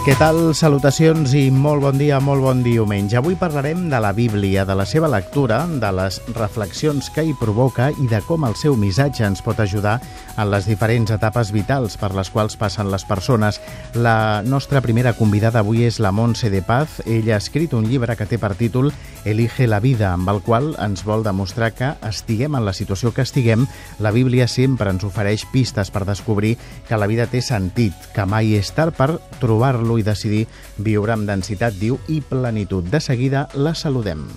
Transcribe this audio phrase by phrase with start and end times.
[0.00, 0.54] Què tal?
[0.56, 3.18] Salutacions i molt bon dia, molt bon diumenge.
[3.18, 7.90] Avui parlarem de la Bíblia, de la seva lectura, de les reflexions que hi provoca
[7.92, 9.98] i de com el seu missatge ens pot ajudar
[10.40, 13.60] en les diferents etapes vitals per les quals passen les persones.
[13.92, 17.02] La nostra primera convidada avui és la Montse de Paz.
[17.04, 18.94] Ella ha escrit un llibre que té per títol
[19.28, 23.20] Elige la vida, amb el qual ens vol demostrar que estiguem en la situació que
[23.26, 23.66] estiguem,
[24.00, 26.56] la Bíblia sempre ens ofereix pistes per descobrir
[26.88, 29.10] que la vida té sentit, que mai és tard per
[29.42, 30.46] trobar-lo i decidir
[30.78, 32.86] viure amb densitat, diu, i plenitud.
[32.90, 34.28] De seguida la saludem.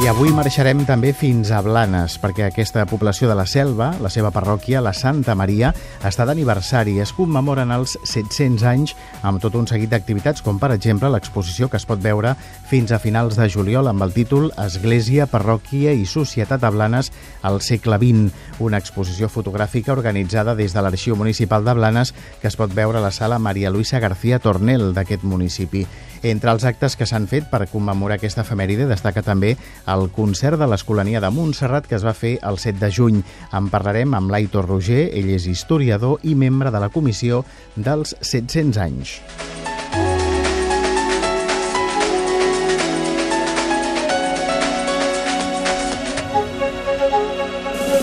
[0.00, 4.30] I avui marxarem també fins a Blanes, perquè aquesta població de la Selva, la seva
[4.32, 5.74] parròquia, la Santa Maria,
[6.08, 6.94] està d'aniversari.
[7.04, 11.76] Es commemoren els 700 anys amb tot un seguit d'activitats, com per exemple l'exposició que
[11.76, 12.32] es pot veure
[12.70, 17.12] fins a finals de juliol amb el títol Església, Parròquia i Societat a Blanes
[17.44, 18.32] al segle XX,
[18.64, 23.04] una exposició fotogràfica organitzada des de l'Arxiu Municipal de Blanes que es pot veure a
[23.04, 25.84] la sala Maria Luisa García Tornel d'aquest municipi.
[26.22, 29.54] Entre els actes que s'han fet per commemorar aquesta efemèride destaca també
[29.92, 33.22] el concert de l'Escolania de Montserrat que es va fer el 7 de juny.
[33.56, 37.44] En parlarem amb l'Aitor Roger, ell és historiador i membre de la comissió
[37.76, 39.18] dels 700 anys.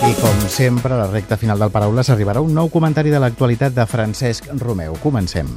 [0.08, 3.74] I com sempre, a la recta final del Paraules arribarà un nou comentari de l'actualitat
[3.76, 4.96] de Francesc Romeu.
[5.02, 5.50] Comencem.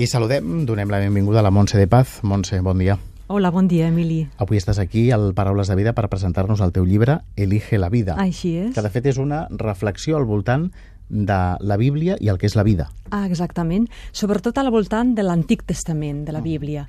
[0.00, 2.20] I saludem, donem la benvinguda a la Montse de Paz.
[2.24, 2.96] Montse, bon dia.
[3.34, 4.26] Hola, bon dia, Emili.
[4.44, 8.12] Avui estàs aquí al Paraules de Vida per presentar-nos el teu llibre Elige la vida.
[8.20, 8.74] Així és.
[8.76, 10.66] Que de fet és una reflexió al voltant
[11.08, 12.90] de la Bíblia i el que és la vida.
[13.08, 13.86] Ah, exactament.
[14.12, 16.84] Sobretot al voltant de l'Antic Testament, de la Bíblia.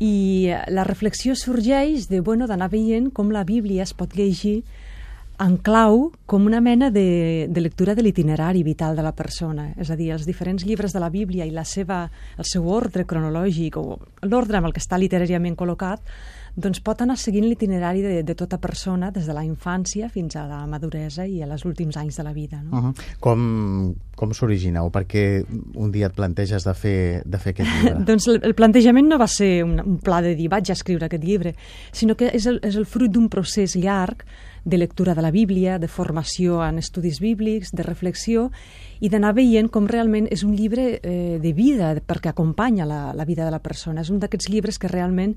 [0.00, 4.62] I la reflexió sorgeix de, bueno, d'anar veient com la Bíblia es pot llegir
[5.40, 9.72] en clau com una mena de, de lectura de l'itinerari vital de la persona.
[9.80, 12.04] És a dir, els diferents llibres de la Bíblia i la seva,
[12.38, 16.02] el seu ordre cronològic o l'ordre amb el que està literàriament col·locat
[16.54, 20.44] doncs pot anar seguint l'itinerari de, de tota persona des de la infància fins a
[20.46, 22.62] la maduresa i als últims anys de la vida.
[22.62, 22.78] No?
[22.78, 22.94] Uh -huh.
[23.20, 24.90] Com, com s'origineu?
[24.90, 25.44] Per què
[25.74, 28.04] un dia et planteges de fer, de fer aquest llibre?
[28.10, 31.06] doncs el, el plantejament no va ser un, un pla de dir vaig a escriure
[31.06, 31.54] aquest llibre,
[31.92, 34.24] sinó que és el, és el fruit d'un procés llarg
[34.64, 38.50] de lectura de la Bíblia, de formació en estudis bíblics, de reflexió,
[39.00, 43.28] i d'anar veient com realment és un llibre eh, de vida, perquè acompanya la, la
[43.28, 44.00] vida de la persona.
[44.00, 45.36] És un d'aquests llibres que realment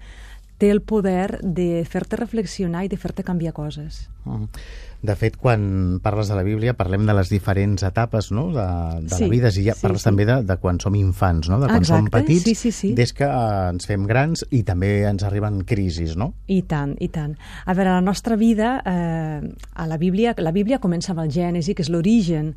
[0.57, 4.07] té el poder de fer-te reflexionar i de fer-te canviar coses.
[4.27, 4.49] -huh.
[4.97, 8.47] De fet, quan parles de la Bíblia, parlem de les diferents etapes no?
[8.49, 8.65] de,
[9.05, 10.07] de Sí, la vida, i ja sí, parles sí.
[10.09, 11.59] també de, de quan som infants, no?
[11.61, 12.89] de quan som Exacte, petits, sí, sí, sí.
[12.97, 16.31] des que eh, ens fem grans i també ens arriben crisis, no?
[16.49, 17.37] I tant, i tant.
[17.65, 21.77] A veure, la nostra vida, eh, a la Bíblia, la Bíblia comença amb el Gènesi,
[21.77, 22.55] que és l'origen,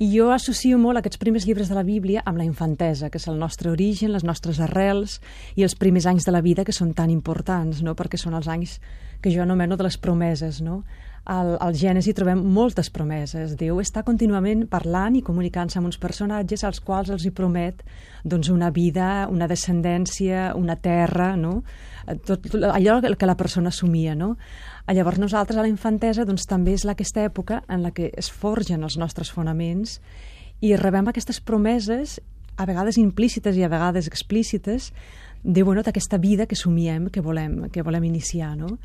[0.00, 3.28] i jo associo molt aquests primers llibres de la Bíblia amb la infantesa, que és
[3.28, 5.20] el nostre origen, les nostres arrels
[5.54, 7.92] i els primers anys de la vida que són tan importants, no?
[7.94, 8.80] perquè són els anys
[9.20, 10.64] que jo anomeno de les promeses.
[10.64, 10.82] No?
[11.24, 13.54] Al, al Gènesi trobem moltes promeses.
[13.56, 17.80] Déu està contínuament parlant i comunicant-se amb uns personatges als quals els hi promet
[18.24, 21.62] doncs, una vida, una descendència, una terra, no?
[22.06, 24.12] Eh, tot allò que la persona assumia.
[24.14, 24.34] No?
[24.92, 28.84] Llavors nosaltres a la infantesa doncs, també és aquesta època en la que es forgen
[28.84, 30.00] els nostres fonaments
[30.60, 32.20] i rebem aquestes promeses
[32.56, 34.92] a vegades implícites i a vegades explícites
[35.42, 38.54] de bueno, d'aquesta vida que somiem, que volem, que volem iniciar.
[38.56, 38.78] No?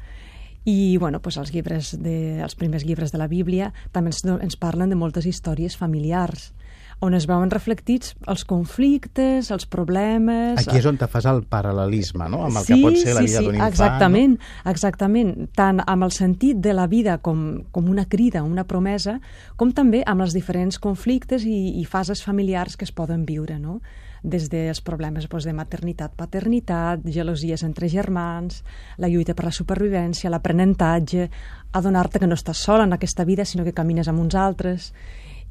[0.67, 4.59] I bueno, doncs els, llibres de, els primers llibres de la Bíblia també ens, ens
[4.59, 6.51] parlen de moltes històries familiars
[6.99, 10.59] on es veuen reflectits els conflictes, els problemes...
[10.59, 12.43] Aquí és on te fas el paral·lelisme, no?
[12.47, 13.71] Amb el que pot ser la vida d'un infant.
[13.71, 14.35] Exactament,
[14.67, 15.31] exactament.
[15.55, 19.19] Tant amb el sentit de la vida com, com una crida, una promesa,
[19.55, 23.79] com també amb els diferents conflictes i, i fases familiars que es poden viure, no?
[24.23, 28.63] Des dels problemes doncs, de maternitat, paternitat, gelosies entre germans,
[28.97, 31.29] la lluita per la supervivència, l'aprenentatge,
[31.73, 34.93] adonar-te que no estàs sola en aquesta vida, sinó que camines amb uns altres,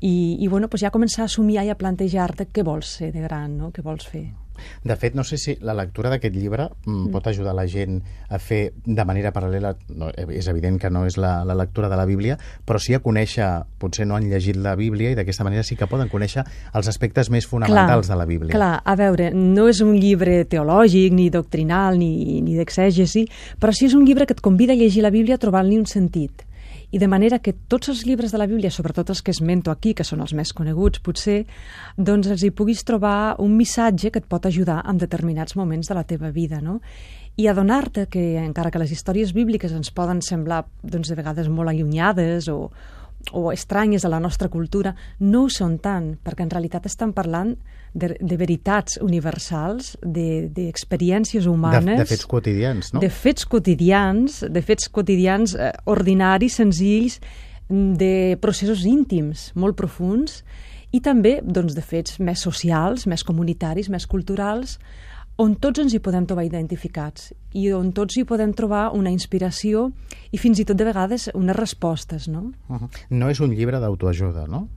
[0.00, 3.24] i, i bueno, doncs ja començar a assumir i a plantejar-te què vols ser de
[3.24, 3.72] gran, no?
[3.74, 4.28] què vols fer.
[4.84, 8.40] De fet, no sé si la lectura d'aquest llibre mm, pot ajudar la gent a
[8.42, 12.06] fer de manera paral·lela, no, és evident que no és la, la lectura de la
[12.08, 15.76] Bíblia, però sí a conèixer, potser no han llegit la Bíblia i d'aquesta manera sí
[15.78, 16.44] que poden conèixer
[16.74, 18.54] els aspectes més fonamentals de la Bíblia.
[18.56, 23.26] Clar, a veure, no és un llibre teològic, ni doctrinal, ni, ni d'exègesi,
[23.60, 26.47] però sí és un llibre que et convida a llegir la Bíblia trobant-li un sentit
[26.90, 29.92] i de manera que tots els llibres de la Bíblia, sobretot els que esmento aquí,
[29.94, 31.42] que són els més coneguts potser,
[31.96, 35.98] doncs els hi puguis trobar un missatge que et pot ajudar en determinats moments de
[35.98, 36.80] la teva vida, no?
[37.38, 41.70] i adonar-te que, encara que les històries bíbliques ens poden semblar doncs, de vegades molt
[41.70, 42.72] allunyades o,
[43.30, 47.54] o estranyes a la nostra cultura, no ho són tant, perquè en realitat estan parlant
[47.98, 51.98] de, de veritats universals, d'experiències de, humanes...
[51.98, 53.02] De, de fets quotidians, no?
[53.02, 57.18] De fets quotidians, de fets quotidians eh, ordinaris, senzills,
[57.68, 60.40] de processos íntims molt profuns
[60.88, 64.78] i també doncs, de fets més socials, més comunitaris, més culturals,
[65.38, 69.86] on tots ens hi podem trobar identificats i on tots hi podem trobar una inspiració
[70.34, 72.50] i fins i tot de vegades unes respostes, no?
[72.68, 72.88] Uh -huh.
[73.10, 74.68] No és un llibre d'autoajuda, no?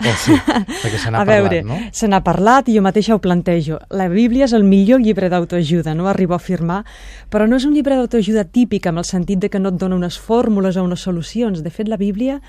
[0.00, 0.32] O sí,
[0.82, 1.78] perquè se n'ha parlat, veure, no?
[1.92, 3.78] se n'ha parlat i jo mateixa ho plantejo.
[3.90, 6.84] La Bíblia és el millor llibre d'autoajuda, no arribo a afirmar,
[7.30, 9.96] però no és un llibre d'autoajuda típic amb el sentit de que no et dona
[9.96, 11.62] unes fórmules o unes solucions.
[11.62, 12.40] De fet, la Bíblia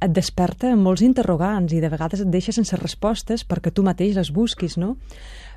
[0.00, 4.30] et desperta molts interrogants i de vegades et deixa sense respostes perquè tu mateix les
[4.30, 4.96] busquis, no?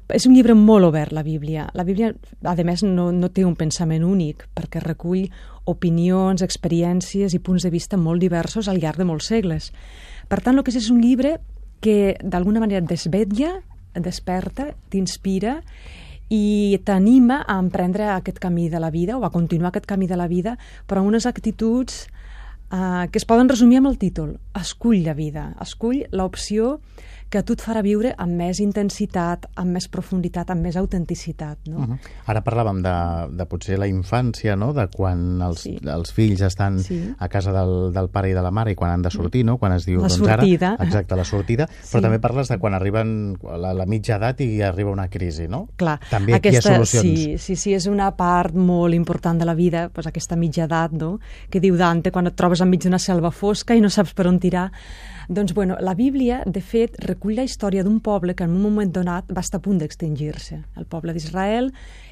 [0.09, 1.69] És un llibre molt obert, la Bíblia.
[1.77, 2.11] La Bíblia,
[2.43, 5.29] a més, no, no té un pensament únic, perquè recull
[5.69, 9.71] opinions, experiències i punts de vista molt diversos al llarg de molts segles.
[10.27, 11.37] Per tant, el que és és un llibre
[11.81, 13.59] que d'alguna manera et desvetlla,
[13.93, 15.59] et desperta, t'inspira
[16.31, 20.15] i t'anima a emprendre aquest camí de la vida o a continuar aquest camí de
[20.15, 20.55] la vida,
[20.87, 22.20] però amb unes actituds eh,
[22.71, 24.37] que es poden resumir amb el títol.
[24.55, 26.77] Escull la vida, escull l'opció
[27.31, 31.63] que a tu et farà viure amb més intensitat, amb més profunditat, amb més autenticitat.
[31.71, 31.77] No?
[31.77, 32.09] Uh -huh.
[32.27, 32.95] Ara parlàvem de,
[33.37, 34.73] de potser la infància, no?
[34.73, 35.77] de quan els, sí.
[35.81, 37.15] els fills estan sí.
[37.17, 39.57] a casa del, del pare i de la mare i quan han de sortir, no?
[39.57, 40.01] quan es diu...
[40.01, 40.73] La doncs, sortida.
[40.73, 41.95] Ara, exacte, la sortida, sí.
[41.95, 45.69] però també parles de quan arriben la, la mitja edat i arriba una crisi, no?
[45.77, 45.99] Clar.
[46.09, 47.19] També aquesta, hi ha solucions.
[47.19, 50.91] Sí, sí, sí, és una part molt important de la vida, doncs aquesta mitja edat,
[50.91, 51.19] no?
[51.49, 54.39] que diu Dante, quan et trobes enmig d'una selva fosca i no saps per on
[54.39, 54.69] tirar,
[55.31, 58.89] doncs, bueno, la Bíblia, de fet, recull la història d'un poble que en un moment
[58.91, 60.57] donat va estar a punt d'extingir-se.
[60.75, 61.69] El poble d'Israel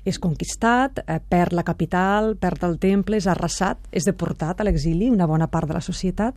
[0.08, 5.10] és conquistat, eh, perd la capital, perd el temple, és arrasat, és deportat a l'exili,
[5.10, 6.36] una bona part de la societat,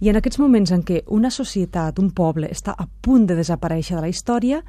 [0.00, 3.96] i en aquests moments en què una societat, un poble, està a punt de desaparèixer
[3.96, 4.62] de la història,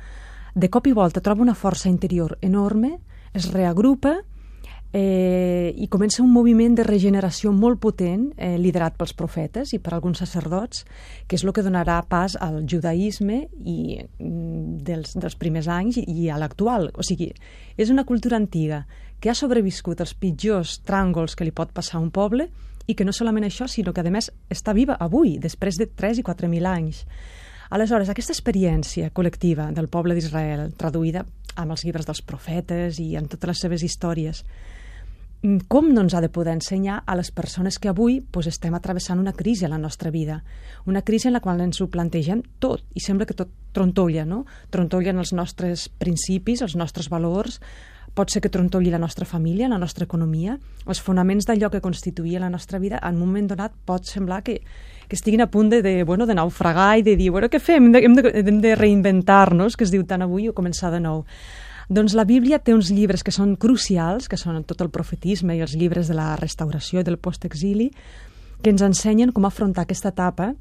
[0.55, 2.97] de cop i volta troba una força interior enorme,
[3.33, 4.17] es reagrupa
[4.93, 9.93] eh, i comença un moviment de regeneració molt potent, eh, liderat pels profetes i per
[9.93, 10.85] alguns sacerdots,
[11.27, 16.29] que és el que donarà pas al judaïsme i, mm, dels, dels primers anys i
[16.29, 16.91] a l'actual.
[16.95, 17.31] O sigui,
[17.77, 18.85] és una cultura antiga
[19.19, 22.49] que ha sobreviscut els pitjors tràngols que li pot passar a un poble
[22.87, 26.19] i que no solament això, sinó que a més està viva avui, després de 3
[26.19, 27.05] i 4.000 anys.
[27.69, 31.23] Aleshores, aquesta experiència col·lectiva del poble d'Israel, traduïda
[31.55, 34.43] amb els llibres dels profetes i en totes les seves històries,
[35.67, 39.19] com no ens ha de poder ensenyar a les persones que avui pues, estem atravessant
[39.19, 40.43] una crisi a la nostra vida,
[40.85, 44.45] una crisi en la qual ens ho plantegem tot i sembla que tot trontolla, no?
[44.69, 47.57] Trontollen els nostres principis, els nostres valors,
[48.13, 52.43] pot ser que trontolli la nostra família, la nostra economia, els fonaments d'allò que constituïa
[52.43, 54.59] la nostra vida, en un moment donat pot semblar que,
[55.07, 57.87] que estiguin a punt de, de, bueno, de naufragar i de dir, bueno, què fem?
[57.87, 61.01] Hem de, hem de, hem de reinventar-nos, que es diu tant avui, o començar de
[61.01, 61.25] nou.
[61.91, 65.63] Doncs la Bíblia té uns llibres que són crucials, que són tot el profetisme i
[65.65, 67.89] els llibres de la restauració i del postexili,
[68.63, 70.53] que ens ensenyen com afrontar aquesta etapa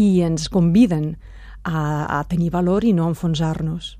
[0.00, 1.18] i ens conviden
[1.68, 3.98] a, a tenir valor i no enfonsar-nos.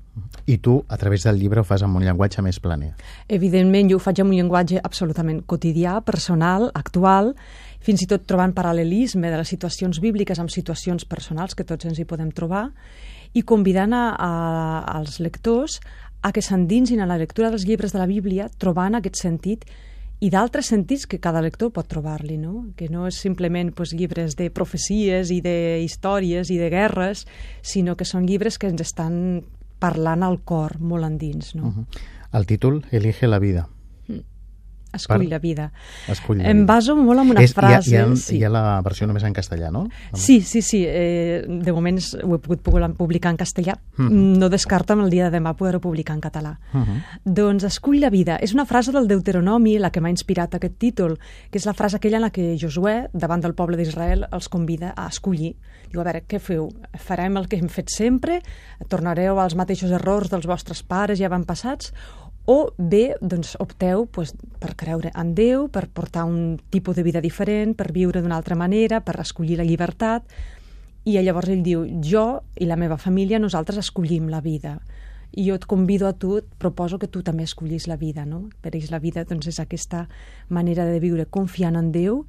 [0.49, 2.95] I tu, a través del llibre, ho fas amb un llenguatge més planer.
[3.29, 7.35] Evidentment, jo ho faig amb un llenguatge absolutament quotidià, personal, actual,
[7.83, 12.01] fins i tot trobant paral·lelisme de les situacions bíbliques amb situacions personals que tots ens
[12.01, 12.71] hi podem trobar,
[13.33, 14.31] i convidant a, a,
[14.99, 15.79] als lectors
[16.23, 19.67] a que s'endinsin a la lectura dels llibres de la Bíblia trobant aquest sentit
[20.23, 22.69] i d'altres sentits que cada lector pot trobar-li, no?
[22.79, 27.25] que no és simplement pues, llibres de profecies i de històries i de guerres,
[27.61, 29.43] sinó que són llibres que ens estan
[29.83, 31.55] parlant al cor molt endins.
[31.59, 31.67] No?
[31.67, 32.03] Uh -huh.
[32.31, 33.67] El títol, Elige la vida.
[34.93, 35.71] Escull la vida.
[36.07, 36.51] Escull la vida.
[36.53, 37.91] Em baso molt en una és, frase...
[37.91, 38.37] Hi ha, hi, ha, sí.
[38.37, 39.87] hi ha la versió només en castellà, no?
[40.13, 40.83] Sí, sí, sí.
[40.87, 42.63] Eh, de moment ho he pogut
[42.97, 43.77] publicar en castellà.
[43.97, 44.05] Uh.
[44.05, 44.37] -huh.
[44.39, 46.57] No descarto el dia de demà poder-ho publicar en català.
[46.73, 46.79] Uh.
[46.79, 47.01] -huh.
[47.23, 48.37] Doncs Escull la vida.
[48.37, 51.17] És una frase del Deuteronomi la que m'ha inspirat aquest títol,
[51.49, 54.93] que és la frase aquella en la que Josué, davant del poble d'Israel, els convida
[54.95, 55.55] a escollir.
[55.91, 56.69] Diu, a veure, què feu?
[56.97, 58.39] Farem el que hem fet sempre?
[58.89, 61.91] Tornareu als mateixos errors dels vostres pares ja van passats?
[62.45, 67.21] O bé doncs, opteu doncs, per creure en Déu, per portar un tipus de vida
[67.21, 70.27] diferent, per viure d'una altra manera, per escollir la llibertat,
[71.05, 74.77] i llavors ell diu, jo i la meva família, nosaltres escollim la vida.
[75.33, 78.49] I jo et convido a tu, et proposo que tu també escollis la vida, no?
[78.61, 80.07] Per ells la vida doncs, és aquesta
[80.49, 82.23] manera de viure confiant en Déu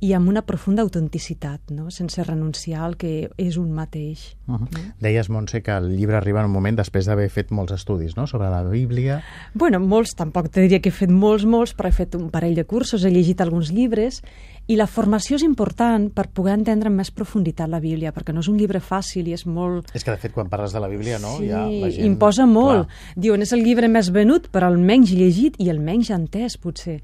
[0.00, 1.90] i amb una profunda autenticitat, no?
[1.92, 4.34] sense renunciar al que és un mateix.
[4.46, 4.68] Uh -huh.
[4.72, 4.94] no?
[5.00, 8.26] Deies, Montse, que el llibre arriba en un moment després d'haver fet molts estudis no?
[8.26, 9.22] sobre la Bíblia.
[9.54, 12.54] Bueno, molts, tampoc te diria que he fet molts, molts, però he fet un parell
[12.54, 14.22] de cursos, he llegit alguns llibres,
[14.70, 18.44] i la formació és important per poder entendre amb més profunditat la Bíblia, perquè no
[18.44, 19.90] és un llibre fàcil i és molt...
[19.96, 21.34] És que, de fet, quan parles de la Bíblia, no?
[21.40, 22.06] Sí, ja la gent...
[22.06, 22.86] imposa molt.
[22.86, 23.18] Clar.
[23.26, 27.00] Diuen, és el llibre més venut, però el menys llegit i el menys entès, potser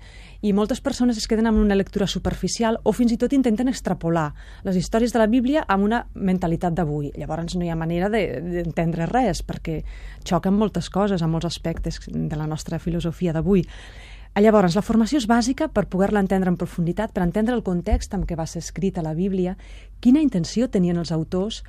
[0.46, 4.28] i moltes persones es queden amb una lectura superficial o fins i tot intenten extrapolar
[4.66, 7.10] les històries de la Bíblia amb una mentalitat d'avui.
[7.16, 9.80] Llavors no hi ha manera d'entendre de, res perquè
[10.22, 13.64] xoquen moltes coses a molts aspectes de la nostra filosofia d'avui.
[14.36, 18.26] Llavors, la formació és bàsica per poder-la entendre en profunditat, per entendre el context en
[18.28, 19.54] què va ser escrita la Bíblia,
[20.04, 21.62] quina intenció tenien els autors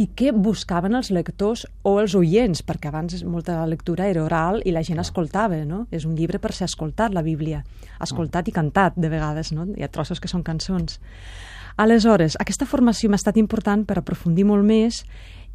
[0.00, 4.72] i què buscaven els lectors o els oients, perquè abans molta lectura era oral i
[4.72, 5.84] la gent escoltava, no?
[5.92, 7.60] És un llibre per ser escoltat, la Bíblia.
[8.00, 9.68] Escoltat i cantat, de vegades, no?
[9.76, 10.96] Hi ha trossos que són cançons.
[11.76, 15.04] Aleshores, aquesta formació m'ha estat important per aprofundir molt més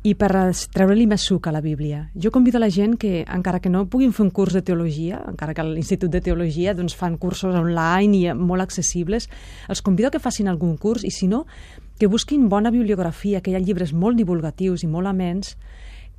[0.07, 0.29] i per
[0.71, 2.05] treure-li més suc a la Bíblia.
[2.15, 5.53] Jo convido la gent que, encara que no puguin fer un curs de teologia, encara
[5.53, 9.27] que a l'Institut de Teologia doncs, fan cursos online i molt accessibles,
[9.67, 11.45] els convido que facin algun curs i, si no,
[11.99, 15.57] que busquin bona bibliografia, que hi ha llibres molt divulgatius i molt amens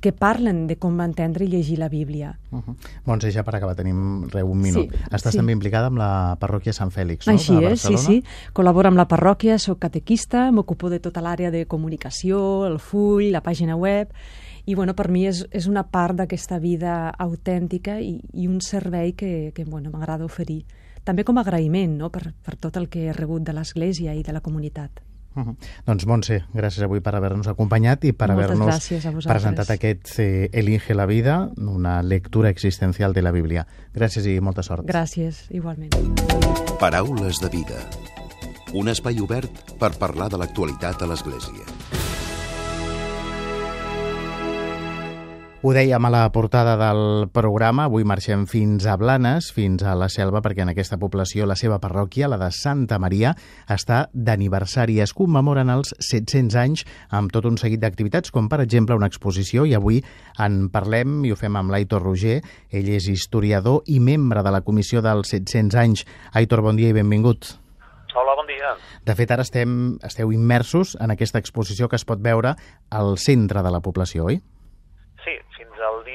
[0.01, 2.33] que parlen de com entendre i llegir la Bíblia.
[2.49, 2.75] Uh -huh.
[3.05, 4.91] Montse, ja per acabar, tenim re, un minut.
[4.91, 5.37] Sí, Estàs sí.
[5.37, 7.33] també implicada amb la parròquia Sant Fèlix, no?
[7.33, 8.23] Així és, sí, sí.
[8.53, 13.41] Col·laboro amb la parròquia, sóc catequista, m'ocupo de tota l'àrea de comunicació, el full, la
[13.41, 14.09] pàgina web,
[14.65, 19.13] i bueno, per mi és, és una part d'aquesta vida autèntica i, i un servei
[19.13, 20.65] que, que bueno, m'agrada oferir.
[21.03, 22.09] També com a agraïment no?
[22.09, 25.01] per, per tot el que he rebut de l'Església i de la comunitat.
[25.33, 25.55] Uh -huh.
[25.85, 28.89] Doncs Montse, gràcies avui per haver-nos acompanyat i per haver-nos
[29.23, 33.65] presentat aquest eh, Elige la vida, una lectura existencial de la Bíblia.
[33.93, 34.85] Gràcies i molta sort.
[34.85, 35.91] Gràcies, igualment.
[36.79, 37.79] Paraules de vida.
[38.73, 42.10] Un espai obert per parlar de l'actualitat a l'Església.
[45.61, 50.07] Ho dèiem a la portada del programa, avui marxem fins a Blanes, fins a la
[50.09, 53.35] selva, perquè en aquesta població la seva parròquia, la de Santa Maria,
[53.69, 54.95] està d'aniversari.
[55.05, 56.81] Es commemoren els 700 anys
[57.13, 59.99] amb tot un seguit d'activitats, com per exemple una exposició, i avui
[60.41, 62.39] en parlem i ho fem amb l'Aitor Roger.
[62.73, 66.07] Ell és historiador i membre de la comissió dels 700 anys.
[66.33, 67.51] Aitor, bon dia i benvingut.
[68.17, 68.73] Hola, bon dia.
[69.05, 72.55] De fet, ara estem, esteu immersos en aquesta exposició que es pot veure
[72.89, 74.41] al centre de la població, oi?
[74.41, 74.60] el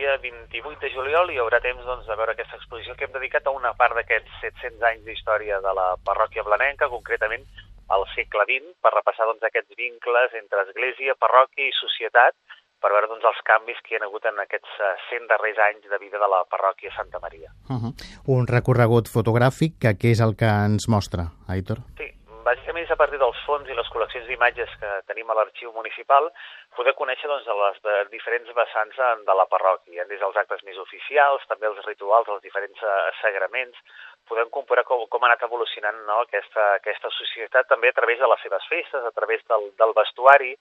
[0.06, 3.46] dia 28 de juliol hi haurà temps doncs, de veure aquesta exposició que hem dedicat
[3.46, 7.42] a una part d'aquests 700 anys d'història de la parròquia blanenca, concretament
[7.90, 12.38] al segle XX, per repassar doncs, aquests vincles entre església, parròquia i societat,
[12.78, 15.90] per veure doncs, els canvis que hi ha hagut en aquests 100 eh, darrers anys
[15.90, 17.50] de vida de la parròquia Santa Maria.
[17.66, 17.92] Uh -huh.
[18.36, 21.82] Un recorregut fotogràfic que què és el que ens mostra, Aitor?
[21.98, 22.08] Sí,
[22.46, 26.30] bàsicament és a partir dels fons i les col·leccions d'imatges que tenim a l'arxiu municipal
[26.76, 31.45] poder conèixer doncs, les de diferents vessants de la parròquia, des dels actes més oficials,
[31.50, 33.78] també els rituals, els diferents eh, sagraments,
[34.28, 38.28] podem comparar com, com ha anat evolucionant no, aquesta, aquesta societat també a través de
[38.33, 40.52] les seves festes, a través del, del vestuari,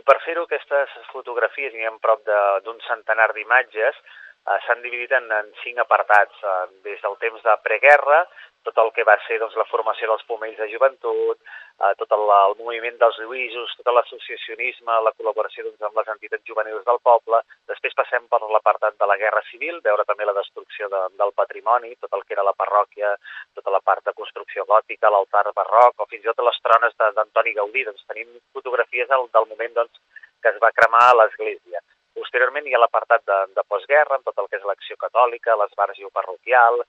[0.00, 2.24] i per fer-ho aquestes fotografies, n'hi ha prop
[2.64, 4.00] d'un centenar d'imatges,
[4.48, 8.24] eh, s'han dividit en, en cinc apartats, eh, des del temps de preguerra,
[8.64, 11.40] tot el que va ser doncs, la formació dels pomells de joventut,
[11.80, 16.46] eh, tot el, el moviment dels lluïsos, tot l'associacionisme, la col·laboració doncs, amb les entitats
[16.48, 17.40] juvenils del poble.
[17.70, 21.94] Després passem per l'apartat de la Guerra Civil, veure també la destrucció de, del patrimoni,
[22.00, 23.14] tot el que era la parròquia,
[23.58, 27.56] tota la part de construcció gòtica, l'altar barroc, o fins i tot les trones d'Antoni
[27.56, 27.86] Gaudí.
[27.88, 30.02] Doncs tenim fotografies del, del moment doncs,
[30.40, 31.84] que es va cremar a l'església.
[32.16, 36.10] Posteriorment hi ha l'apartat de, de postguerra, amb tot el que és l'acció catòlica, l'esbargio
[36.12, 36.82] parroquial,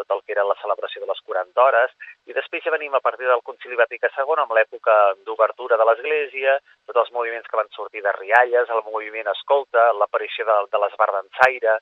[0.00, 1.94] tot el que era la celebració de les 40 hores,
[2.26, 6.58] i després ja venim a partir del Concili Vaticà II amb l'època d'obertura de l'Església,
[6.88, 11.10] tots els moviments que van sortir de Rialles, el moviment Escolta, l'aparició de, de l'Esbar
[11.14, 11.80] d'Ensaire,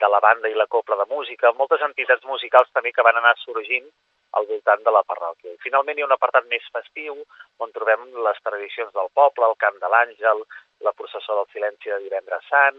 [0.00, 3.34] de la banda i la copla de música, moltes entitats musicals també que van anar
[3.42, 3.88] sorgint
[4.38, 5.54] al voltant de la parròquia.
[5.54, 7.16] I finalment hi ha un apartat més festiu
[7.64, 10.44] on trobem les tradicions del poble, el cant de l'àngel,
[10.86, 12.78] la processó del silenci de divendres sant,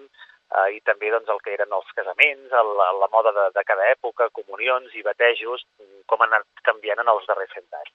[0.51, 3.89] eh, i també doncs, el que eren els casaments, el, la moda de, de cada
[3.93, 5.65] època, comunions i batejos,
[6.09, 7.93] com han anat canviant en els darrers cent anys.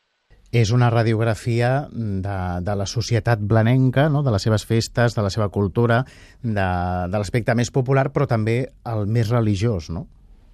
[0.57, 4.23] És una radiografia de, de la societat blanenca, no?
[4.23, 6.03] de les seves festes, de la seva cultura,
[6.41, 6.69] de,
[7.11, 10.07] de l'aspecte més popular, però també el més religiós, no?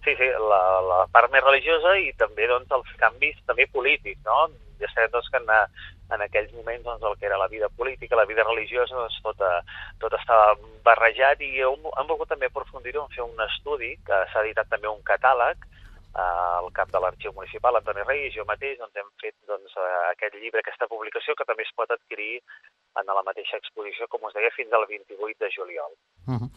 [0.03, 4.49] Sí, sí, la, la part més religiosa i també doncs, els canvis també polítics, no?
[4.83, 5.53] Ja sabem doncs, que en,
[6.15, 9.45] en aquells moments doncs, el que era la vida política, la vida religiosa, doncs, tot,
[10.03, 14.45] tot estava barrejat i hem, hem volgut també aprofundir-ho en fer un estudi, que s'ha
[14.45, 15.69] editat també un catàleg,
[16.13, 19.75] el cap de l'arxiu municipal, Antoni Rey, i jo mateix doncs, hem fet doncs,
[20.13, 22.41] aquest llibre, aquesta publicació, que també es pot adquirir
[23.01, 25.93] en la mateixa exposició, com us deia, fins al 28 de juliol.
[26.29, 26.51] Uh -huh.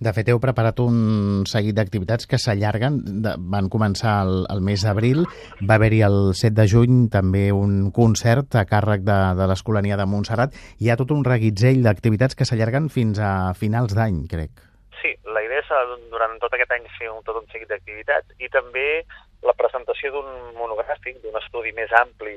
[0.00, 3.22] De fet, heu preparat un seguit d'activitats que s'allarguen.
[3.38, 5.26] Van començar el, el mes d'abril,
[5.68, 10.06] va haver-hi el 7 de juny també un concert a càrrec de, de l'Escolania de
[10.06, 10.54] Montserrat.
[10.80, 14.71] Hi ha tot un reguitzell d'activitats que s'allarguen fins a finals d'any, crec.
[15.02, 18.48] Sí, la idea és durant tot aquest any fer un, tot un seguit d'activitats i
[18.54, 19.02] també
[19.42, 22.36] la presentació d'un monogràfic, d'un estudi més ampli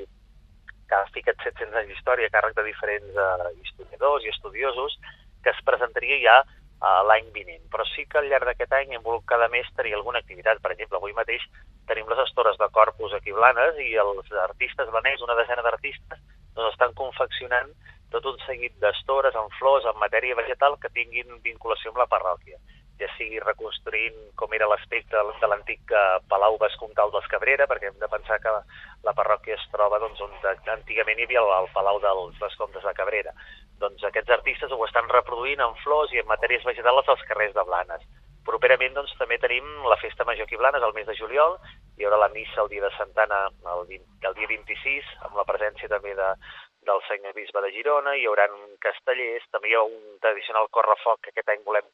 [0.90, 4.98] que ha ficat 700 anys d'història a càrrec de diferents uh, historiadors i estudiosos,
[5.44, 7.62] que es presentaria ja uh, l'any vinent.
[7.70, 10.62] Però sí que al llarg d'aquest any hem volgut cada mes tenir alguna activitat.
[10.62, 11.46] Per exemple, avui mateix
[11.90, 16.22] tenim les estores de Corpus aquí blanes i els artistes blaners, una desena d'artistes,
[16.58, 17.70] doncs estan confeccionant
[18.14, 22.58] tot un seguit d'estores amb flors, amb matèria vegetal que tinguin vinculació amb la parròquia
[23.00, 27.98] ja sigui reconstruint com era l'aspecte de l'antic eh, Palau Vescomtal dels Cabrera, perquè hem
[28.00, 28.52] de pensar que
[29.04, 30.32] la parròquia es troba doncs, on
[30.72, 33.34] antigament hi havia el, Palau dels Vescomtes de Cabrera.
[33.80, 37.66] Doncs aquests artistes ho estan reproduint en flors i en matèries vegetals als carrers de
[37.68, 38.06] Blanes.
[38.46, 41.58] Properament doncs, també tenim la Festa Major aquí Blanes el mes de juliol,
[41.98, 45.44] hi haurà la missa el dia de Santana el, 20, el dia 26, amb la
[45.48, 46.30] presència també de,
[46.86, 48.46] del senyor bisbe de Girona, hi haurà
[48.84, 51.88] castellers, també hi ha un tradicional correfoc que aquest any volem,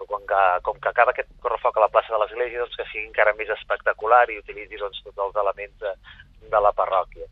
[0.00, 3.06] com que, com que acaba aquest correfoc a la plaça de l'Església, doncs que sigui
[3.06, 5.94] encara més espectacular i utilitzi doncs, tots els elements de,
[6.54, 7.28] de la parròquia.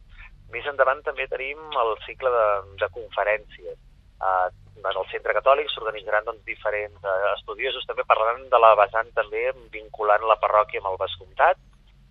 [0.53, 2.47] Més endavant també tenim el cicle de,
[2.85, 3.81] de conferències.
[4.17, 4.49] Uh,
[4.81, 9.49] en el centre catòlic s'organitzaran doncs, diferents uh, estudiosos, també parlaran de la vessant també
[9.73, 11.61] vinculant la parròquia amb el vescomtat,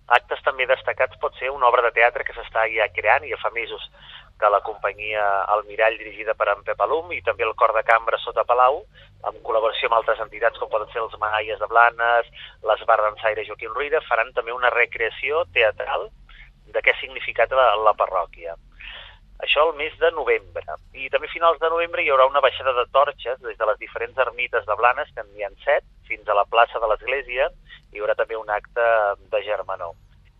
[0.06, 3.50] actes també destacats pot ser una obra de teatre que s'està ja creant ja fa
[3.54, 3.82] mesos
[4.38, 5.22] que la companyia
[5.54, 8.82] El Mirall, dirigida per en Pep Alum, i també el Cor de Cambra sota Palau,
[9.28, 12.28] amb col·laboració amb altres entitats com poden ser els Manaies de Blanes,
[12.70, 16.08] les Bardansaire Joaquim Ruïda, faran també una recreació teatral
[16.66, 18.56] de què ha significat la, la parròquia.
[19.44, 20.78] Això el mes de novembre.
[20.96, 23.78] I també a finals de novembre hi haurà una baixada de torxes des de les
[23.80, 27.50] diferents ermites de Blanes, que n'hi ha set, fins a la plaça de l'Església.
[27.92, 28.88] Hi haurà també un acte
[29.32, 29.96] de germanor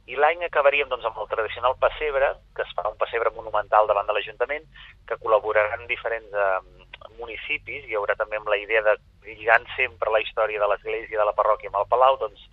[0.06, 4.06] i l'any acabaríem doncs, amb el tradicional pessebre, que es fa un pessebre monumental davant
[4.06, 4.66] de l'Ajuntament,
[5.08, 6.86] que col·laboraran diferents eh,
[7.18, 8.94] municipis, hi haurà també amb la idea de
[9.26, 12.46] lligant sempre la història de l'Església de la parròquia amb el Palau, doncs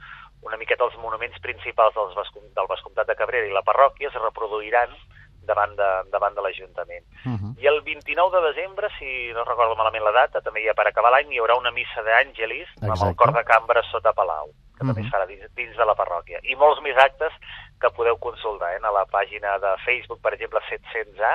[0.44, 4.18] una miqueta els monuments principals dels Vescom del Vescomtat de Cabrera i la parròquia es
[4.18, 4.98] reproduiran
[5.46, 7.06] davant de, davant de l'Ajuntament.
[7.22, 7.54] Uh -huh.
[7.62, 11.12] I el 29 de desembre, si no recordo malament la data, també ja per acabar
[11.12, 14.50] l'any, hi haurà una missa d'Àngelis amb el cor de cambra sota Palau
[14.84, 16.42] que també es farà dins, dins de la parròquia.
[16.44, 17.36] I molts més actes
[17.82, 18.74] que podeu consultar.
[18.76, 18.82] Eh?
[18.84, 21.34] A la pàgina de Facebook, per exemple, 700A,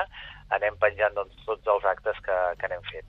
[0.57, 3.05] anem penjant doncs, tots els actes que, que anem fent.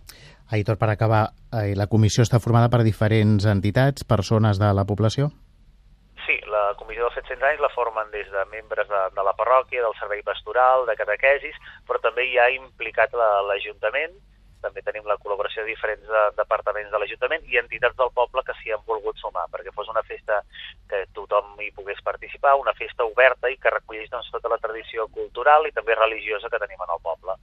[0.56, 1.22] Aitor, per acabar,
[1.54, 5.30] eh, la comissió està formada per diferents entitats, persones de la població?
[6.26, 9.84] Sí, la comissió dels 700 anys la formen des de membres de, de la parròquia,
[9.84, 11.56] del servei pastoral, de catequesis,
[11.88, 14.29] però també hi ha implicat l'Ajuntament, la,
[14.62, 18.44] també tenim la col·laboració de diferents de, eh, departaments de l'Ajuntament i entitats del poble
[18.46, 20.42] que s'hi han volgut sumar, perquè fos una festa
[20.88, 25.08] que tothom hi pogués participar, una festa oberta i que recollís doncs, tota la tradició
[25.08, 27.36] cultural i també religiosa que tenim en el poble.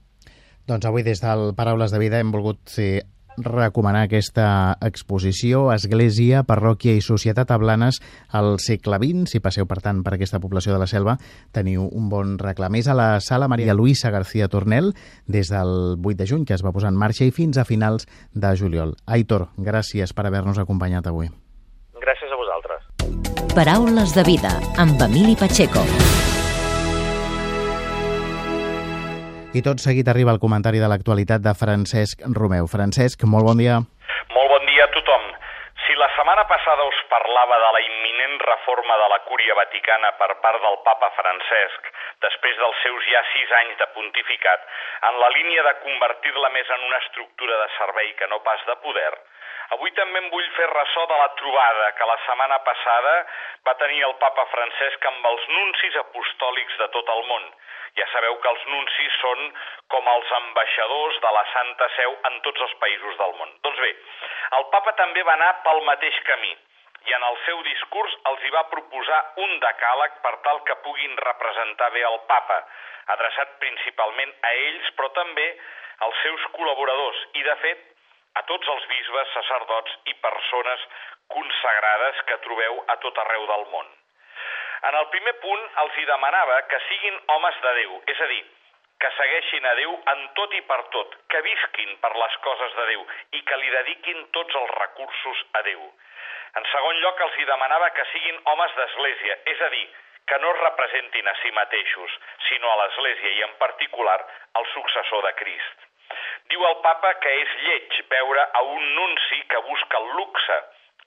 [0.68, 3.06] Doncs avui des del Paraules de Vida hem volgut ser
[3.44, 8.00] recomanar aquesta exposició Església, Parròquia i Societat a Blanes
[8.34, 9.26] al segle XX.
[9.30, 11.18] Si passeu, per tant, per aquesta població de la selva,
[11.52, 12.78] teniu un bon reclam.
[12.78, 14.94] És a la sala Maria Luisa García Tornel
[15.26, 18.08] des del 8 de juny, que es va posar en marxa, i fins a finals
[18.34, 18.96] de juliol.
[19.06, 21.30] Aitor, gràcies per haver-nos acompanyat avui.
[21.98, 23.54] Gràcies a vosaltres.
[23.54, 25.84] Paraules de vida, amb Emili Pacheco.
[29.58, 32.68] I tot seguit arriba el comentari de l'actualitat de Francesc Romeu.
[32.70, 33.78] Francesc, molt bon dia.
[34.30, 35.24] Molt bon dia a tothom.
[35.82, 40.28] Si la setmana passada us parlava de la imminent reforma de la cúria vaticana per
[40.44, 41.90] part del papa Francesc,
[42.22, 44.62] després dels seus ja sis anys de pontificat,
[45.10, 48.78] en la línia de convertir-la més en una estructura de servei que no pas de
[48.84, 49.10] poder,
[49.76, 53.14] Avui també em vull fer ressò de la trobada que la setmana passada
[53.68, 57.50] va tenir el papa Francesc amb els nuncis apostòlics de tot el món.
[57.98, 59.44] Ja sabeu que els nuncis són
[59.92, 63.52] com els ambaixadors de la Santa Seu en tots els països del món.
[63.66, 63.92] Doncs bé,
[64.60, 66.54] el papa també va anar pel mateix camí
[67.08, 71.14] i en el seu discurs els hi va proposar un decàleg per tal que puguin
[71.24, 72.58] representar bé el papa,
[73.14, 75.46] adreçat principalment a ells, però també
[76.06, 77.86] als seus col·laboradors i, de fet,
[78.38, 80.84] a tots els bisbes, sacerdots i persones
[81.34, 83.88] consagrades que trobeu a tot arreu del món.
[84.88, 88.42] En el primer punt els hi demanava que siguin homes de Déu, és a dir,
[89.02, 92.86] que segueixin a Déu en tot i per tot, que visquin per les coses de
[92.92, 93.06] Déu
[93.38, 95.82] i que li dediquin tots els recursos a Déu.
[96.58, 99.84] En segon lloc, els hi demanava que siguin homes d'església, és a dir,
[100.28, 102.16] que no es representin a si mateixos,
[102.48, 104.18] sinó a l'Església i en particular
[104.60, 105.87] al successor de Crist.
[106.48, 110.56] Diu el papa que és lleig veure a un nunci que busca el luxe,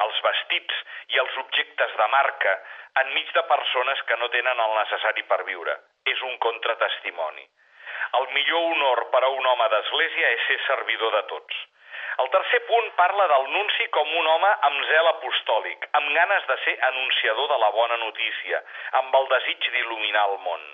[0.05, 0.83] els vestits
[1.15, 2.53] i els objectes de marca
[3.01, 5.75] enmig de persones que no tenen el necessari per viure.
[6.13, 7.43] És un contratestimoni.
[8.19, 11.59] El millor honor per a un home d'església és ser servidor de tots.
[12.21, 16.57] El tercer punt parla del nunci com un home amb zel apostòlic, amb ganes de
[16.65, 18.59] ser anunciador de la bona notícia,
[18.99, 20.67] amb el desig d'il·luminar el món.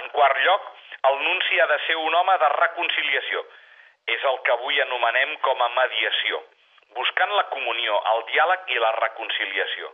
[0.00, 0.66] En quart lloc,
[1.10, 3.44] el nunci ha de ser un home de reconciliació.
[4.14, 6.42] És el que avui anomenem com a mediació,
[6.98, 9.92] buscant la comunió, el diàleg i la reconciliació.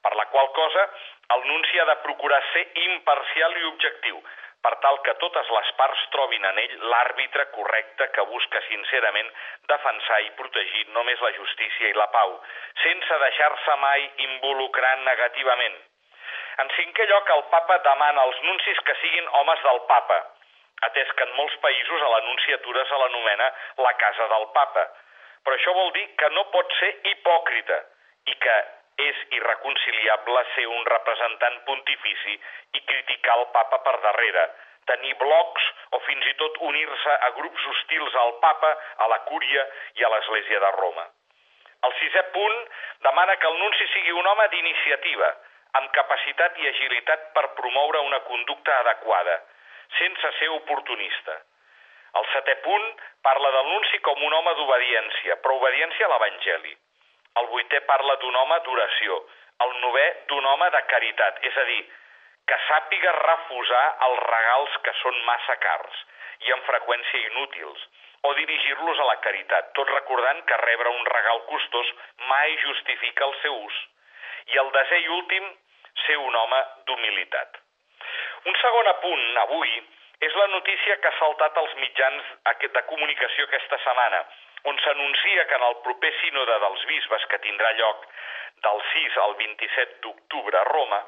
[0.00, 0.86] Per la qual cosa,
[1.36, 4.22] el nunci ha de procurar ser imparcial i objectiu,
[4.64, 9.30] per tal que totes les parts trobin en ell l'àrbitre correcte que busca sincerament
[9.72, 12.34] defensar i protegir només la justícia i la pau,
[12.82, 15.78] sense deixar-se mai involucrar negativament.
[16.64, 20.20] En cinquè lloc, el papa demana als nuncis que siguin homes del papa,
[20.88, 23.52] atès que en molts països a l'anunciatura se l'anomena
[23.84, 24.86] la casa del papa.
[25.44, 27.78] Però això vol dir que no pot ser hipòcrita
[28.32, 28.56] i que
[29.00, 32.34] és irreconciliable ser un representant pontifici
[32.76, 34.44] i criticar el papa per darrere,
[34.90, 39.64] tenir blocs o fins i tot unir-se a grups hostils al papa, a la cúria
[40.00, 41.06] i a l'Església de Roma.
[41.88, 42.58] El sisè punt
[43.06, 45.30] demana que el nunci sigui un home d'iniciativa,
[45.80, 49.38] amb capacitat i agilitat per promoure una conducta adequada,
[49.98, 51.36] sense ser oportunista.
[52.20, 52.86] El setè punt
[53.22, 56.74] parla del nunci com un home d'obediència, però obediència a l'Evangeli.
[57.40, 59.20] El vuitè parla d'un home d'oració,
[59.66, 61.82] el novè d'un home de caritat, és a dir,
[62.50, 66.04] que sàpiga refusar els regals que són massa cars
[66.48, 67.86] i amb freqüència inútils,
[68.26, 71.94] o dirigir-los a la caritat, tot recordant que rebre un regal costós
[72.32, 73.80] mai justifica el seu ús.
[74.52, 75.50] I el desè i últim,
[76.06, 77.60] ser un home d'humilitat.
[78.48, 79.72] Un segon apunt, avui,
[80.24, 82.30] és la notícia que ha saltat als mitjans
[82.76, 84.20] de comunicació aquesta setmana,
[84.70, 88.06] on s'anuncia que en el proper sínode dels bisbes que tindrà lloc
[88.64, 91.00] del 6 al 27 d'octubre a Roma,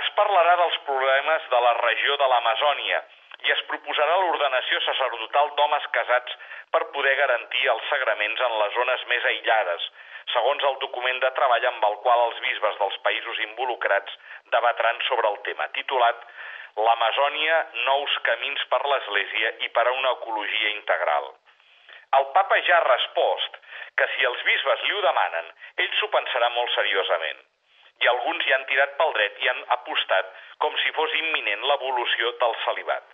[0.00, 3.02] es parlarà dels problemes de la regió de l'Amazònia
[3.44, 6.36] i es proposarà l'ordenació sacerdotal d'homes casats
[6.72, 9.84] per poder garantir els sagraments en les zones més aïllades,
[10.32, 14.16] segons el document de treball amb el qual els bisbes dels països involucrats
[14.56, 16.24] debatran sobre el tema, titulat
[16.82, 17.56] L'Amazònia,
[17.86, 21.28] nous camins per l'Església i per a una ecologia integral.
[22.18, 23.60] El papa ja ha respost
[24.00, 25.50] que si els bisbes li ho demanen,
[25.84, 27.42] ell s'ho pensarà molt seriosament.
[28.02, 30.32] I alguns hi han tirat pel dret i han apostat
[30.64, 33.06] com si fos imminent l'evolució del celibat.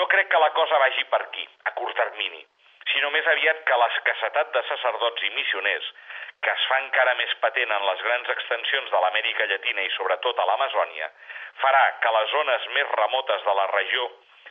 [0.00, 2.40] No crec que la cosa vagi per aquí, a curt termini,
[2.92, 5.88] sinó més aviat que l'escassetat de sacerdots i missioners,
[6.42, 10.38] que es fa encara més patent en les grans extensions de l'Amèrica Llatina i sobretot
[10.38, 11.10] a l'Amazònia,
[11.62, 14.08] farà que les zones més remotes de la regió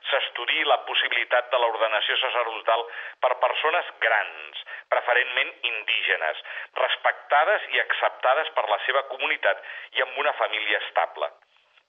[0.10, 2.84] s'estudi la possibilitat de l'ordenació sacerdotal
[3.24, 4.62] per persones grans,
[4.94, 6.44] preferentment indígenes,
[6.82, 9.64] respectades i acceptades per la seva comunitat
[9.98, 11.32] i amb una família estable.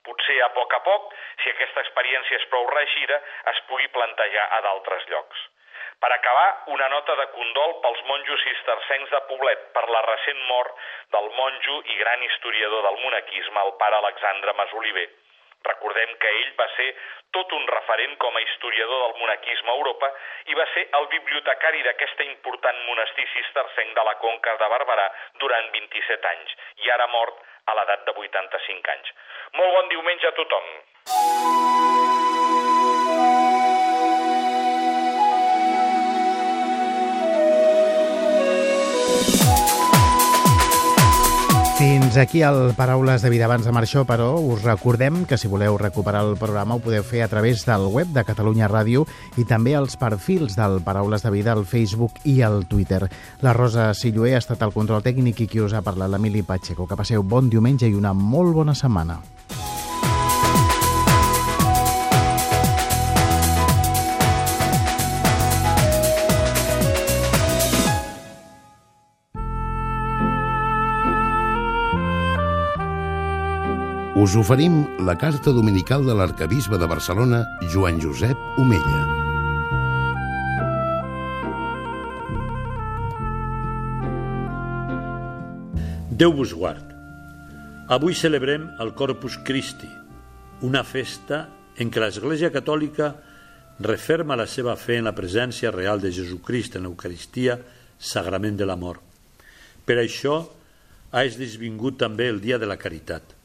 [0.06, 3.20] Potser a poc a poc, si aquesta experiència és prou reeixida,
[3.52, 5.44] es pugui plantejar a d'altres llocs.
[6.00, 10.74] Per acabar, una nota de condol pels monjos cistercencs de Poblet per la recent mort
[11.14, 15.06] del monjo i gran historiador del monaquisme, el pare Alexandre Masoliver.
[15.66, 16.86] Recordem que ell va ser
[17.34, 20.10] tot un referent com a historiador del monaquisme a Europa
[20.52, 25.08] i va ser el bibliotecari d'aquesta important monestir cistercenc de la Conca de Barberà
[25.42, 29.12] durant 27 anys i ara mort a l'edat de 85 anys.
[29.58, 31.95] Molt bon diumenge a tothom.
[42.16, 46.22] Aquí el Paraules de Vida abans de marxar, però us recordem que si voleu recuperar
[46.24, 49.04] el programa ho podeu fer a través del web de Catalunya Ràdio
[49.36, 53.04] i també els perfils del Paraules de Vida al Facebook i al Twitter.
[53.44, 56.88] La Rosa Sillué ha estat el control tècnic i qui us ha parlat l'Emili Pacheco.
[56.88, 59.20] Que passeu bon diumenge i una molt bona setmana.
[74.16, 79.02] Us oferim la carta dominical de l'arcabisbe de Barcelona, Joan Josep Omella.
[86.08, 86.96] Déu vos guard.
[87.92, 89.92] Avui celebrem el Corpus Christi,
[90.64, 91.44] una festa
[91.76, 93.12] en què l'Església Catòlica
[93.84, 97.60] referma la seva fe en la presència real de Jesucrist en l'Eucaristia,
[98.00, 98.96] sagrament de l'amor.
[99.84, 100.40] Per això
[101.12, 103.35] ha esdevingut també el Dia de la Caritat.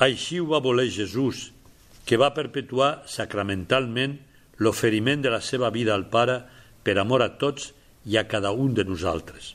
[0.00, 1.50] Així ho va voler Jesús,
[2.06, 4.16] que va perpetuar sacramentalment
[4.58, 6.40] l'oferiment de la seva vida al Pare
[6.82, 7.72] per amor a tots
[8.06, 9.54] i a cada un de nosaltres.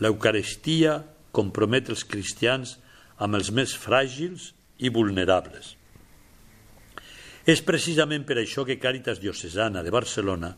[0.00, 0.98] L'Eucarestia
[1.34, 2.78] compromet els cristians
[3.18, 5.74] amb els més fràgils i vulnerables.
[7.44, 10.54] És precisament per això que Càritas Diocesana de Barcelona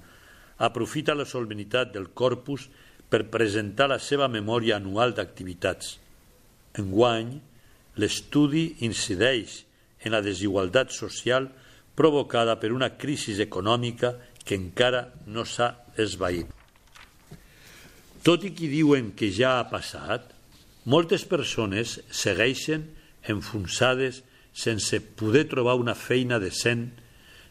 [0.62, 2.68] aprofita la solemnitat del Corpus
[3.10, 5.96] per presentar la seva memòria anual d'activitats.
[6.78, 7.34] Enguany,
[7.96, 9.62] l'estudi incideix
[10.04, 11.48] en la desigualtat social
[11.96, 16.46] provocada per una crisi econòmica que encara no s'ha esvaït.
[18.22, 20.28] Tot i que diuen que ja ha passat,
[20.86, 22.84] moltes persones segueixen
[23.26, 24.22] enfonsades
[24.56, 26.88] sense poder trobar una feina decent,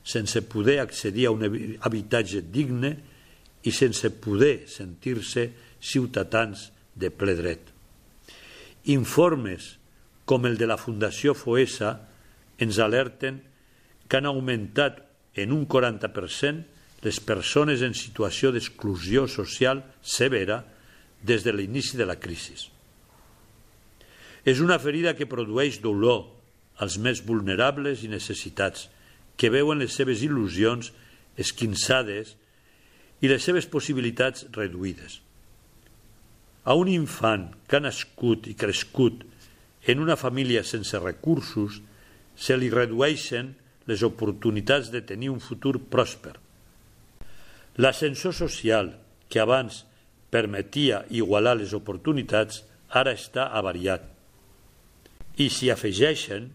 [0.06, 1.46] sense poder accedir a un
[1.82, 2.92] habitatge digne
[3.66, 5.50] i sense poder sentir-se
[5.82, 7.72] ciutadans de ple dret.
[8.94, 9.76] Informes
[10.26, 11.96] com el de la Fundació Foesa
[12.62, 13.42] ens alerten
[14.10, 15.04] que han augmentat
[15.36, 20.64] en un 40% les persones en situació d'exclusió social severa
[21.22, 22.58] des de l'inici de la crisi.
[24.46, 26.26] És una ferida que produeix dolor
[26.82, 28.90] als més vulnerables i necessitats,
[29.38, 30.92] que veuen les seves il·lusions
[31.38, 32.36] esquinçades
[33.22, 35.20] i les seves possibilitats reduïdes.
[36.66, 39.24] A un infant que ha nascut i crescut
[39.86, 41.82] en una família sense recursos
[42.36, 43.54] se li redueixen
[43.86, 46.34] les oportunitats de tenir un futur pròsper.
[47.78, 48.96] L'ascensor social
[49.30, 49.84] que abans
[50.34, 54.02] permetia igualar les oportunitats ara està avariat.
[55.38, 56.50] I s'hi afegeixen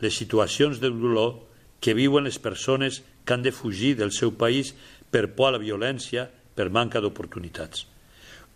[0.00, 1.42] les situacions de dolor
[1.80, 4.74] que viuen les persones que han de fugir del seu país
[5.10, 7.84] per por a la violència, per manca d'oportunitats.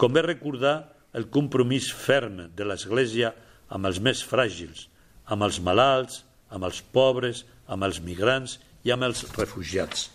[0.01, 3.35] Convé recordar el compromís ferm de l'Església
[3.71, 4.89] amb els més fràgils,
[5.31, 10.09] amb els malalts, amb els pobres, amb els migrants i amb els refugiats.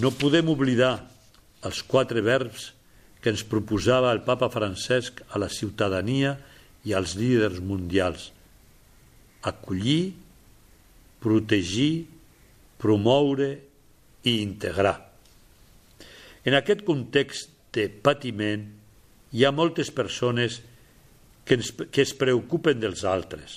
[0.00, 0.98] No podem oblidar
[1.66, 2.70] els quatre verbs
[3.20, 6.36] que ens proposava el papa Francesc a la ciutadania
[6.88, 8.30] i als líders mundials.
[9.44, 10.14] Acollir,
[11.20, 12.06] protegir,
[12.80, 13.50] promoure
[14.24, 14.96] i integrar.
[16.44, 18.64] En aquest context de patiment
[19.36, 20.60] hi ha moltes persones
[21.50, 23.56] que, ens, que es preocupen dels altres.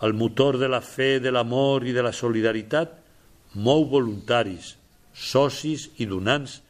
[0.00, 2.94] El motor de la fe, de l'amor i de la solidaritat
[3.60, 4.70] mou voluntaris,
[5.12, 6.62] socis i donants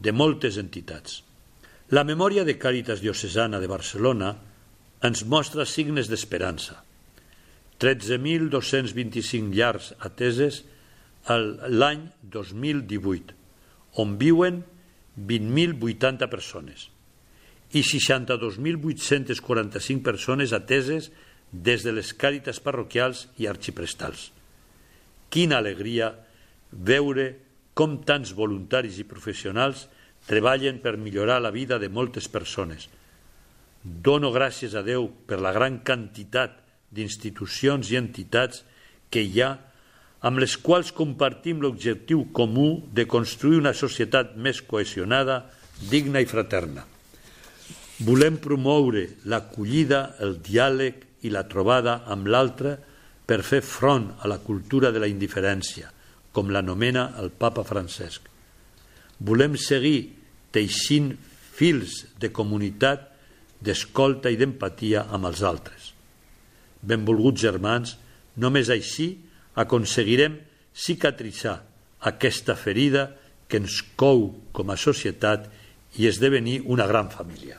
[0.00, 1.20] de moltes entitats.
[1.92, 4.32] La memòria de Càritas Diocesana de Barcelona
[5.04, 6.80] ens mostra signes d'esperança.
[7.84, 10.62] 13.225 llars ateses
[11.28, 13.36] l'any 2018,
[14.00, 14.62] on viuen
[15.28, 16.88] 20.080 persones
[17.72, 21.10] i 62.845 persones ateses
[21.52, 24.32] des de les càritas parroquials i arxiprestals.
[25.28, 26.14] Quina alegria
[26.72, 27.36] veure
[27.76, 29.88] com tants voluntaris i professionals
[30.28, 32.88] treballen per millorar la vida de moltes persones.
[33.82, 36.58] Dono gràcies a Déu per la gran quantitat
[36.90, 38.64] d'institucions i entitats
[39.12, 39.54] que hi ha
[40.28, 45.44] amb les quals compartim l'objectiu comú de construir una societat més cohesionada,
[45.90, 46.97] digna i fraterna.
[47.98, 52.76] Volem promoure l'acollida, el diàleg i la trobada amb l'altre
[53.26, 55.90] per fer front a la cultura de la indiferència,
[56.30, 58.22] com l'anomena el papa Francesc.
[59.18, 60.12] Volem seguir
[60.54, 61.10] teixint
[61.58, 63.02] fils de comunitat,
[63.58, 65.92] d'escolta i d'empatia amb els altres.
[66.86, 67.96] Benvolguts germans,
[68.38, 69.10] només així
[69.58, 70.38] aconseguirem
[70.70, 71.56] cicatritzar
[72.06, 73.08] aquesta ferida
[73.50, 75.48] que ens cou com a societat
[75.98, 77.58] i esdevenir una gran família.